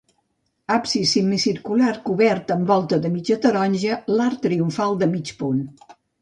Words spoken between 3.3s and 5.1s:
taronja, l'arc triomfal